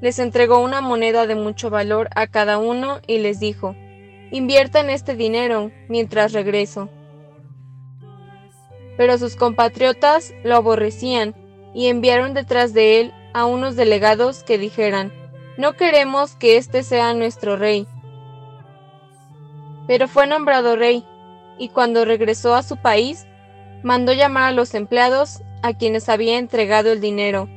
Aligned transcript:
Les 0.00 0.18
entregó 0.18 0.60
una 0.60 0.80
moneda 0.80 1.26
de 1.26 1.34
mucho 1.34 1.70
valor 1.70 2.08
a 2.14 2.26
cada 2.26 2.58
uno 2.58 3.00
y 3.06 3.18
les 3.18 3.40
dijo, 3.40 3.74
inviertan 4.30 4.90
este 4.90 5.14
dinero 5.16 5.70
mientras 5.88 6.32
regreso. 6.32 6.90
Pero 8.96 9.18
sus 9.18 9.36
compatriotas 9.36 10.34
lo 10.44 10.56
aborrecían 10.56 11.34
y 11.74 11.88
enviaron 11.88 12.34
detrás 12.34 12.72
de 12.72 13.00
él 13.00 13.14
a 13.34 13.44
unos 13.44 13.76
delegados 13.76 14.42
que 14.42 14.58
dijeran, 14.58 15.12
no 15.58 15.74
queremos 15.74 16.34
que 16.36 16.56
éste 16.56 16.82
sea 16.82 17.14
nuestro 17.14 17.56
rey. 17.56 17.86
Pero 19.86 20.08
fue 20.08 20.26
nombrado 20.26 20.76
rey, 20.76 21.04
y 21.58 21.68
cuando 21.68 22.04
regresó 22.04 22.54
a 22.54 22.62
su 22.62 22.76
país, 22.76 23.26
mandó 23.82 24.12
llamar 24.12 24.44
a 24.44 24.52
los 24.52 24.74
empleados 24.74 25.42
a 25.62 25.74
quienes 25.74 26.08
había 26.08 26.38
entregado 26.38 26.92
el 26.92 27.00
dinero, 27.00 27.48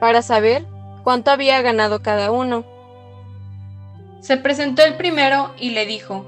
para 0.00 0.22
saber 0.22 0.66
cuánto 1.04 1.30
había 1.30 1.62
ganado 1.62 2.02
cada 2.02 2.32
uno. 2.32 2.64
Se 4.20 4.36
presentó 4.36 4.82
el 4.82 4.96
primero 4.96 5.54
y 5.58 5.70
le 5.70 5.86
dijo, 5.86 6.26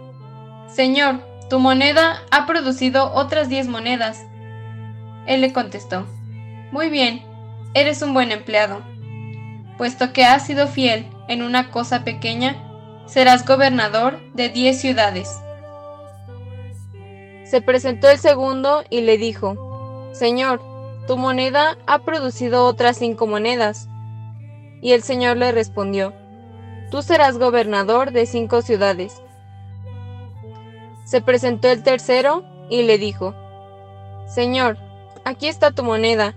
Señor, 0.69 1.21
tu 1.49 1.59
moneda 1.59 2.23
ha 2.31 2.47
producido 2.47 3.13
otras 3.15 3.49
diez 3.49 3.67
monedas. 3.67 4.25
Él 5.27 5.41
le 5.41 5.53
contestó, 5.53 6.07
Muy 6.71 6.91
bien, 6.91 7.25
eres 7.75 8.03
un 8.03 8.15
buen 8.15 8.31
empleado. 8.31 8.83
Puesto 9.79 10.13
que 10.13 10.25
has 10.25 10.47
sido 10.47 10.69
fiel 10.69 11.07
en 11.29 11.43
una 11.43 11.71
cosa 11.71 12.05
pequeña, 12.05 12.57
serás 13.07 13.47
gobernador 13.47 14.21
de 14.35 14.49
diez 14.51 14.81
ciudades. 14.81 15.41
Se 17.45 17.63
presentó 17.63 18.09
el 18.11 18.19
segundo 18.19 18.85
y 18.91 19.03
le 19.03 19.19
dijo, 19.19 20.11
Señor, 20.13 20.61
tu 21.07 21.17
moneda 21.17 21.79
ha 21.87 22.01
producido 22.01 22.65
otras 22.65 22.97
cinco 22.99 23.27
monedas. 23.27 23.89
Y 24.87 24.92
el 24.92 25.03
Señor 25.03 25.37
le 25.37 25.51
respondió, 25.51 26.12
Tú 26.92 27.03
serás 27.03 27.39
gobernador 27.39 28.12
de 28.12 28.25
cinco 28.25 28.62
ciudades. 28.62 29.20
Se 31.03 31.20
presentó 31.20 31.67
el 31.67 31.83
tercero 31.83 32.45
y 32.70 32.84
le 32.84 32.97
dijo, 32.97 33.34
Señor, 34.28 34.78
aquí 35.25 35.48
está 35.48 35.73
tu 35.73 35.83
moneda, 35.83 36.37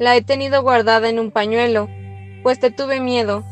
la 0.00 0.16
he 0.16 0.22
tenido 0.22 0.60
guardada 0.60 1.08
en 1.08 1.20
un 1.20 1.30
pañuelo, 1.30 1.88
pues 2.42 2.58
te 2.58 2.72
tuve 2.72 2.98
miedo, 2.98 3.44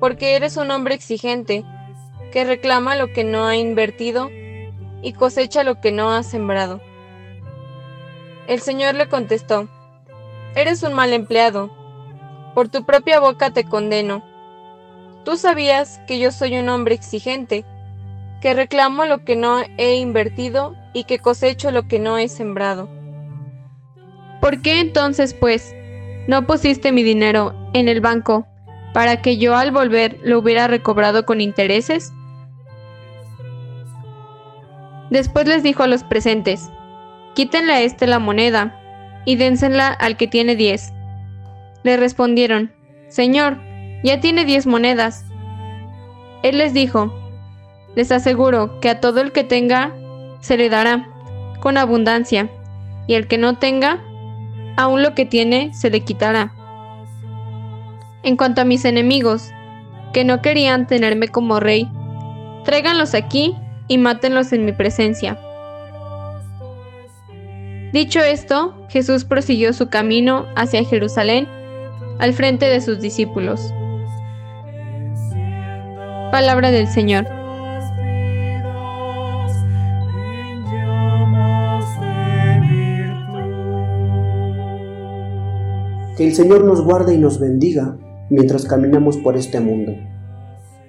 porque 0.00 0.34
eres 0.34 0.56
un 0.56 0.70
hombre 0.70 0.94
exigente, 0.94 1.66
que 2.32 2.46
reclama 2.46 2.96
lo 2.96 3.12
que 3.12 3.24
no 3.24 3.46
ha 3.46 3.56
invertido 3.56 4.30
y 5.02 5.12
cosecha 5.12 5.64
lo 5.64 5.82
que 5.82 5.92
no 5.92 6.12
ha 6.12 6.22
sembrado. 6.22 6.80
El 8.46 8.60
Señor 8.62 8.94
le 8.94 9.06
contestó, 9.06 9.68
Eres 10.54 10.82
un 10.82 10.94
mal 10.94 11.12
empleado, 11.12 11.77
por 12.58 12.68
tu 12.68 12.82
propia 12.82 13.20
boca 13.20 13.52
te 13.52 13.62
condeno. 13.62 14.24
Tú 15.24 15.36
sabías 15.36 16.00
que 16.08 16.18
yo 16.18 16.32
soy 16.32 16.58
un 16.58 16.68
hombre 16.68 16.92
exigente, 16.92 17.64
que 18.40 18.52
reclamo 18.52 19.04
lo 19.04 19.24
que 19.24 19.36
no 19.36 19.60
he 19.76 19.94
invertido 19.94 20.74
y 20.92 21.04
que 21.04 21.20
cosecho 21.20 21.70
lo 21.70 21.86
que 21.86 22.00
no 22.00 22.18
he 22.18 22.26
sembrado. 22.26 22.90
¿Por 24.40 24.60
qué 24.60 24.80
entonces, 24.80 25.34
pues, 25.34 25.72
no 26.26 26.48
pusiste 26.48 26.90
mi 26.90 27.04
dinero 27.04 27.54
en 27.74 27.86
el 27.86 28.00
banco 28.00 28.44
para 28.92 29.22
que 29.22 29.38
yo 29.38 29.54
al 29.54 29.70
volver 29.70 30.18
lo 30.24 30.40
hubiera 30.40 30.66
recobrado 30.66 31.24
con 31.26 31.40
intereses? 31.40 32.12
Después 35.10 35.46
les 35.46 35.62
dijo 35.62 35.84
a 35.84 35.86
los 35.86 36.02
presentes, 36.02 36.68
quítenle 37.36 37.72
a 37.72 37.82
este 37.82 38.08
la 38.08 38.18
moneda 38.18 38.76
y 39.26 39.36
dénsela 39.36 39.92
al 39.92 40.16
que 40.16 40.26
tiene 40.26 40.56
diez. 40.56 40.92
Le 41.88 41.96
respondieron, 41.96 42.70
Señor, 43.08 43.56
ya 44.04 44.20
tiene 44.20 44.44
diez 44.44 44.66
monedas. 44.66 45.24
Él 46.42 46.58
les 46.58 46.74
dijo, 46.74 47.10
les 47.96 48.12
aseguro 48.12 48.78
que 48.80 48.90
a 48.90 49.00
todo 49.00 49.22
el 49.22 49.32
que 49.32 49.42
tenga 49.42 49.94
se 50.40 50.58
le 50.58 50.68
dará 50.68 51.08
con 51.60 51.78
abundancia, 51.78 52.50
y 53.06 53.14
el 53.14 53.26
que 53.26 53.38
no 53.38 53.56
tenga, 53.56 54.04
aún 54.76 55.00
lo 55.00 55.14
que 55.14 55.24
tiene 55.24 55.72
se 55.72 55.88
le 55.88 56.00
quitará. 56.00 56.52
En 58.22 58.36
cuanto 58.36 58.60
a 58.60 58.66
mis 58.66 58.84
enemigos, 58.84 59.50
que 60.12 60.24
no 60.24 60.42
querían 60.42 60.86
tenerme 60.86 61.28
como 61.28 61.58
rey, 61.58 61.88
tráiganlos 62.66 63.14
aquí 63.14 63.56
y 63.88 63.96
mátenlos 63.96 64.52
en 64.52 64.66
mi 64.66 64.72
presencia. 64.72 65.38
Dicho 67.94 68.20
esto, 68.20 68.76
Jesús 68.90 69.24
prosiguió 69.24 69.72
su 69.72 69.88
camino 69.88 70.44
hacia 70.54 70.84
Jerusalén 70.84 71.48
al 72.18 72.32
frente 72.32 72.66
de 72.66 72.80
sus 72.80 73.00
discípulos. 73.00 73.72
Palabra 76.30 76.70
del 76.70 76.88
Señor. 76.88 77.26
Que 86.16 86.26
el 86.26 86.34
Señor 86.34 86.64
nos 86.64 86.82
guarde 86.82 87.14
y 87.14 87.18
nos 87.18 87.38
bendiga 87.38 87.96
mientras 88.28 88.66
caminamos 88.66 89.16
por 89.18 89.36
este 89.36 89.60
mundo. 89.60 89.92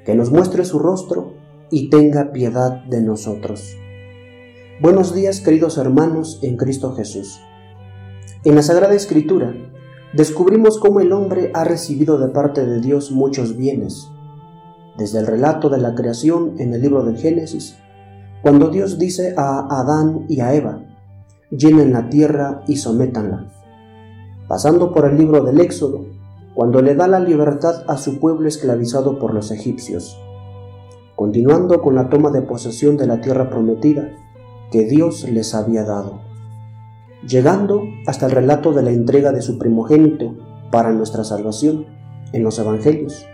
Que 0.03 0.15
nos 0.15 0.31
muestre 0.31 0.65
su 0.65 0.79
rostro 0.79 1.35
y 1.69 1.91
tenga 1.91 2.31
piedad 2.31 2.83
de 2.85 3.01
nosotros. 3.01 3.77
Buenos 4.81 5.13
días 5.13 5.39
queridos 5.39 5.77
hermanos 5.77 6.39
en 6.41 6.57
Cristo 6.57 6.93
Jesús. 6.95 7.39
En 8.43 8.55
la 8.55 8.63
Sagrada 8.63 8.95
Escritura 8.95 9.53
descubrimos 10.13 10.79
cómo 10.79 10.99
el 10.99 11.11
hombre 11.11 11.51
ha 11.53 11.63
recibido 11.63 12.17
de 12.17 12.29
parte 12.29 12.65
de 12.65 12.79
Dios 12.79 13.11
muchos 13.11 13.55
bienes. 13.55 14.09
Desde 14.97 15.19
el 15.19 15.27
relato 15.27 15.69
de 15.69 15.77
la 15.77 15.95
creación 15.95 16.55
en 16.57 16.73
el 16.73 16.81
libro 16.81 17.03
del 17.03 17.17
Génesis, 17.17 17.77
cuando 18.41 18.69
Dios 18.69 18.97
dice 18.97 19.33
a 19.37 19.67
Adán 19.81 20.25
y 20.27 20.41
a 20.41 20.53
Eva, 20.53 20.83
llenen 21.51 21.93
la 21.93 22.09
tierra 22.09 22.63
y 22.67 22.77
sométanla. 22.77 23.51
Pasando 24.47 24.93
por 24.93 25.05
el 25.05 25.17
libro 25.17 25.43
del 25.43 25.59
Éxodo, 25.59 26.05
cuando 26.53 26.81
le 26.81 26.95
da 26.95 27.07
la 27.07 27.19
libertad 27.19 27.83
a 27.87 27.97
su 27.97 28.19
pueblo 28.19 28.47
esclavizado 28.47 29.19
por 29.19 29.33
los 29.33 29.51
egipcios 29.51 30.17
continuando 31.19 31.81
con 31.81 31.95
la 31.95 32.07
toma 32.07 32.31
de 32.31 32.41
posesión 32.41 32.95
de 32.95 33.05
la 33.05 33.19
tierra 33.19 33.49
prometida 33.49 34.09
que 34.71 34.85
Dios 34.85 35.29
les 35.29 35.53
había 35.53 35.83
dado, 35.83 36.21
llegando 37.27 37.83
hasta 38.07 38.25
el 38.25 38.31
relato 38.31 38.73
de 38.73 38.83
la 38.83 38.91
entrega 38.91 39.31
de 39.31 39.41
su 39.41 39.57
primogénito 39.57 40.35
para 40.71 40.91
nuestra 40.91 41.23
salvación 41.23 41.85
en 42.31 42.43
los 42.43 42.59
Evangelios, 42.59 43.25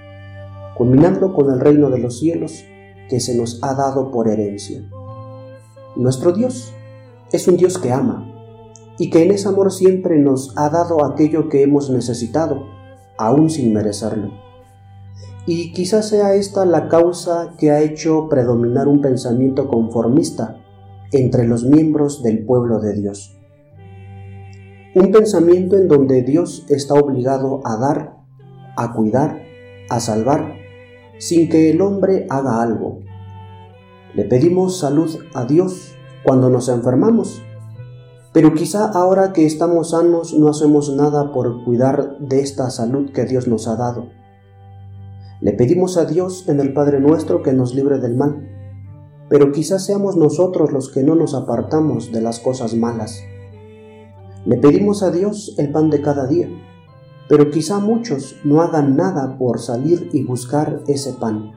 culminando 0.75 1.33
con 1.33 1.51
el 1.51 1.59
reino 1.59 1.89
de 1.89 1.99
los 1.99 2.19
cielos 2.19 2.63
que 3.09 3.19
se 3.19 3.35
nos 3.35 3.63
ha 3.63 3.73
dado 3.75 4.11
por 4.11 4.27
herencia. 4.27 4.81
Nuestro 5.95 6.31
Dios 6.31 6.73
es 7.31 7.47
un 7.47 7.57
Dios 7.57 7.77
que 7.77 7.91
ama 7.91 8.31
y 8.97 9.09
que 9.09 9.23
en 9.23 9.31
ese 9.31 9.47
amor 9.47 9.71
siempre 9.71 10.19
nos 10.19 10.53
ha 10.57 10.69
dado 10.69 11.05
aquello 11.05 11.49
que 11.49 11.63
hemos 11.63 11.89
necesitado, 11.89 12.65
aún 13.17 13.49
sin 13.49 13.73
merecerlo. 13.73 14.31
Y 15.45 15.73
quizás 15.73 16.09
sea 16.09 16.33
esta 16.33 16.65
la 16.65 16.87
causa 16.89 17.53
que 17.57 17.71
ha 17.71 17.81
hecho 17.81 18.27
predominar 18.29 18.87
un 18.87 19.01
pensamiento 19.01 19.67
conformista 19.67 20.57
entre 21.11 21.47
los 21.47 21.63
miembros 21.65 22.23
del 22.23 22.45
pueblo 22.45 22.79
de 22.79 22.93
Dios. 22.93 23.37
Un 24.95 25.11
pensamiento 25.11 25.77
en 25.77 25.87
donde 25.87 26.23
Dios 26.23 26.65
está 26.69 26.95
obligado 26.95 27.61
a 27.65 27.77
dar, 27.77 28.17
a 28.77 28.93
cuidar, 28.93 29.41
a 29.89 29.99
salvar, 29.99 30.55
sin 31.19 31.49
que 31.49 31.69
el 31.69 31.81
hombre 31.81 32.25
haga 32.29 32.61
algo. 32.61 32.99
Le 34.15 34.23
pedimos 34.23 34.79
salud 34.79 35.15
a 35.33 35.45
Dios 35.45 35.93
cuando 36.23 36.49
nos 36.49 36.69
enfermamos, 36.69 37.43
pero 38.33 38.53
quizá 38.53 38.87
ahora 38.87 39.33
que 39.33 39.45
estamos 39.45 39.91
sanos 39.91 40.33
no 40.33 40.49
hacemos 40.49 40.89
nada 40.95 41.31
por 41.31 41.63
cuidar 41.63 42.17
de 42.19 42.39
esta 42.39 42.69
salud 42.69 43.11
que 43.11 43.25
Dios 43.25 43.47
nos 43.47 43.67
ha 43.67 43.75
dado 43.75 44.07
le 45.41 45.51
pedimos 45.51 45.97
a 45.97 46.05
Dios 46.05 46.47
en 46.47 46.59
el 46.59 46.73
Padre 46.73 46.99
nuestro 46.99 47.43
que 47.43 47.51
nos 47.51 47.75
libre 47.75 47.99
del 47.99 48.15
mal, 48.15 48.49
pero 49.29 49.51
quizás 49.51 49.85
seamos 49.85 50.15
nosotros 50.15 50.71
los 50.71 50.89
que 50.89 51.03
no 51.03 51.13
nos 51.13 51.33
apartamos 51.33 52.11
de 52.11 52.21
las 52.21 52.39
cosas 52.39 52.73
malas. 52.73 53.21
Le 54.45 54.57
pedimos 54.57 55.01
a 55.01 55.09
Dios 55.09 55.55
el 55.57 55.71
pan 55.71 55.89
de 55.89 56.01
cada 56.01 56.27
día, 56.27 56.47
pero 57.27 57.49
quizá 57.49 57.79
muchos 57.79 58.35
no 58.43 58.61
hagan 58.61 58.95
nada 58.95 59.39
por 59.39 59.59
salir 59.59 60.11
y 60.13 60.23
buscar 60.23 60.83
ese 60.87 61.13
pan. 61.13 61.53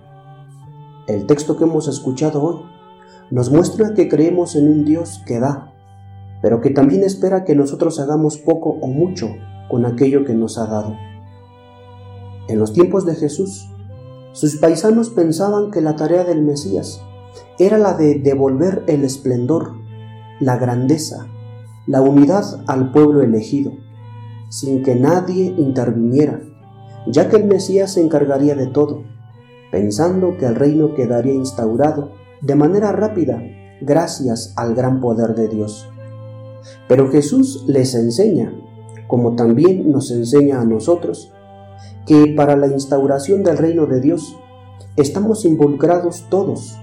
El 1.07 1.27
texto 1.27 1.59
que 1.59 1.65
hemos 1.65 1.87
escuchado 1.87 2.43
hoy 2.43 2.63
nos 3.31 3.51
muestra 3.51 3.93
que 3.93 4.09
creemos 4.09 4.57
en 4.57 4.69
un 4.69 4.85
Dios 4.87 5.23
que 5.27 5.39
da, 5.39 5.75
pero 6.41 6.63
que 6.63 6.71
también 6.71 7.05
espera 7.05 7.45
que 7.45 7.55
nosotros 7.55 8.01
hagamos 8.01 8.39
poco 8.39 8.79
o 8.81 8.87
mucho 8.87 9.29
con 9.69 9.85
aquello 9.85 10.25
que 10.25 10.33
nos 10.33 10.57
ha 10.57 10.67
dado. 10.67 10.97
En 12.49 12.59
los 12.59 12.73
tiempos 12.73 13.05
de 13.05 13.17
Jesús, 13.17 13.71
sus 14.33 14.57
paisanos 14.57 15.11
pensaban 15.11 15.71
que 15.71 15.83
la 15.83 15.95
tarea 15.95 16.25
del 16.25 16.41
Mesías 16.41 17.03
era 17.59 17.77
la 17.77 17.93
de 17.93 18.19
devolver 18.19 18.83
el 18.87 19.05
esplendor, 19.05 19.75
la 20.41 20.57
grandeza, 20.57 21.27
la 21.89 22.03
unidad 22.03 22.45
al 22.67 22.93
pueblo 22.93 23.23
elegido, 23.23 23.73
sin 24.51 24.83
que 24.83 24.95
nadie 24.95 25.55
interviniera, 25.57 26.39
ya 27.07 27.31
que 27.31 27.37
el 27.37 27.47
Mesías 27.47 27.95
se 27.95 28.03
encargaría 28.03 28.55
de 28.55 28.67
todo, 28.67 29.05
pensando 29.73 30.37
que 30.37 30.45
el 30.45 30.55
reino 30.55 30.95
quedaría 30.95 31.33
instaurado 31.33 32.13
de 32.43 32.55
manera 32.55 32.93
rápida 32.93 33.43
gracias 33.81 34.53
al 34.57 34.75
gran 34.75 35.01
poder 35.01 35.35
de 35.35 35.49
Dios. 35.49 35.89
Pero 36.89 37.11
Jesús 37.11 37.65
les 37.67 37.95
enseña, 37.95 38.53
como 39.07 39.35
también 39.35 39.91
nos 39.91 40.11
enseña 40.11 40.61
a 40.61 40.67
nosotros, 40.67 41.33
que 42.05 42.35
para 42.37 42.55
la 42.57 42.67
instauración 42.67 43.43
del 43.43 43.57
reino 43.57 43.87
de 43.87 44.03
Dios 44.03 44.37
estamos 44.97 45.47
involucrados 45.47 46.27
todos 46.29 46.79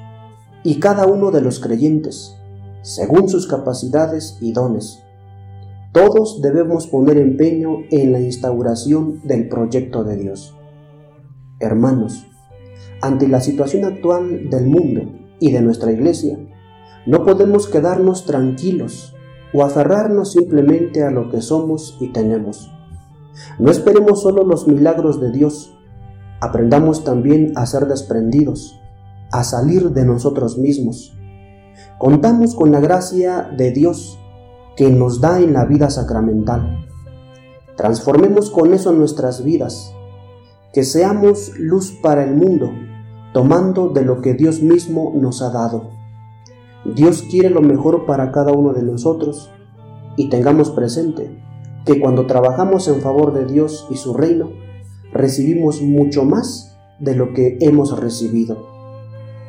y 0.63 0.79
cada 0.79 1.05
uno 1.05 1.29
de 1.29 1.41
los 1.41 1.59
creyentes, 1.59 2.35
según 2.85 3.27
sus 3.29 3.47
capacidades 3.47 4.37
y 4.41 4.51
dones. 4.51 4.99
Todos 5.91 6.39
debemos 6.43 6.85
poner 6.85 7.17
empeño 7.17 7.79
en 7.89 8.11
la 8.11 8.19
instauración 8.19 9.21
del 9.23 9.49
proyecto 9.49 10.03
de 10.03 10.17
Dios. 10.17 10.55
Hermanos, 11.59 12.27
ante 13.01 13.27
la 13.27 13.41
situación 13.41 13.85
actual 13.85 14.51
del 14.51 14.67
mundo 14.67 15.01
y 15.39 15.51
de 15.51 15.61
nuestra 15.61 15.91
iglesia, 15.91 16.37
no 17.07 17.25
podemos 17.25 17.67
quedarnos 17.67 18.25
tranquilos 18.25 19.15
o 19.51 19.63
aferrarnos 19.63 20.33
simplemente 20.33 21.01
a 21.01 21.09
lo 21.09 21.31
que 21.31 21.41
somos 21.41 21.97
y 21.99 22.13
tenemos. 22.13 22.71
No 23.57 23.71
esperemos 23.71 24.21
solo 24.21 24.43
los 24.43 24.67
milagros 24.67 25.19
de 25.19 25.31
Dios, 25.31 25.75
aprendamos 26.39 27.03
también 27.03 27.51
a 27.55 27.65
ser 27.65 27.87
desprendidos, 27.87 28.79
a 29.31 29.43
salir 29.43 29.89
de 29.89 30.05
nosotros 30.05 30.59
mismos. 30.59 31.17
Contamos 31.97 32.55
con 32.55 32.71
la 32.71 32.79
gracia 32.79 33.49
de 33.55 33.71
Dios 33.71 34.19
que 34.75 34.89
nos 34.89 35.21
da 35.21 35.39
en 35.39 35.53
la 35.53 35.65
vida 35.65 35.89
sacramental. 35.89 36.85
Transformemos 37.77 38.49
con 38.49 38.73
eso 38.73 38.91
nuestras 38.91 39.43
vidas, 39.43 39.93
que 40.73 40.83
seamos 40.83 41.57
luz 41.57 41.91
para 42.01 42.23
el 42.23 42.35
mundo, 42.35 42.71
tomando 43.33 43.89
de 43.89 44.03
lo 44.03 44.21
que 44.21 44.33
Dios 44.33 44.61
mismo 44.61 45.13
nos 45.15 45.41
ha 45.41 45.49
dado. 45.49 45.91
Dios 46.95 47.23
quiere 47.23 47.49
lo 47.49 47.61
mejor 47.61 48.05
para 48.05 48.31
cada 48.31 48.51
uno 48.51 48.73
de 48.73 48.83
nosotros 48.83 49.49
y 50.17 50.29
tengamos 50.29 50.69
presente 50.69 51.41
que 51.85 51.99
cuando 51.99 52.25
trabajamos 52.27 52.87
en 52.87 53.01
favor 53.01 53.33
de 53.33 53.45
Dios 53.45 53.87
y 53.89 53.95
su 53.95 54.13
reino, 54.13 54.51
recibimos 55.11 55.81
mucho 55.81 56.23
más 56.25 56.77
de 56.99 57.15
lo 57.15 57.33
que 57.33 57.57
hemos 57.61 57.97
recibido. 57.99 58.67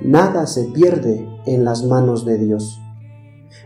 Nada 0.01 0.47
se 0.47 0.65
pierde 0.65 1.29
en 1.47 1.65
las 1.65 1.85
manos 1.85 2.25
de 2.25 2.39
Dios. 2.39 2.81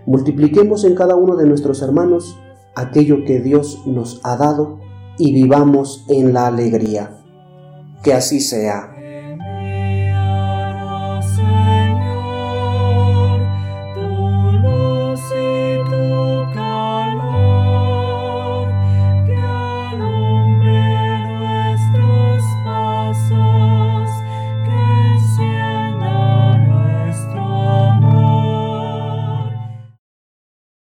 Multipliquemos 0.07 0.85
en 0.85 0.95
cada 0.95 1.17
uno 1.17 1.37
de 1.37 1.47
nuestros 1.47 1.83
hermanos 1.83 2.39
aquello 2.75 3.25
que 3.25 3.41
Dios 3.41 3.83
nos 3.87 4.21
ha 4.25 4.37
dado 4.37 4.79
y 5.19 5.33
vivamos 5.35 6.05
en 6.09 6.33
la 6.33 6.47
alegría. 6.47 7.19
Que 8.03 8.15
así 8.15 8.41
sea. 8.41 8.90